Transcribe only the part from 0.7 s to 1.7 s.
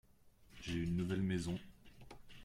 une nouvelle maison.